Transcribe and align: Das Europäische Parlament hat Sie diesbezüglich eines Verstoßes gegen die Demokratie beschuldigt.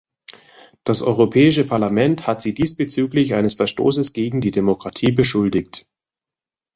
Das 0.83 1.03
Europäische 1.03 1.63
Parlament 1.63 2.25
hat 2.25 2.41
Sie 2.41 2.55
diesbezüglich 2.55 3.35
eines 3.35 3.53
Verstoßes 3.53 4.13
gegen 4.13 4.41
die 4.41 4.49
Demokratie 4.49 5.11
beschuldigt. 5.11 5.85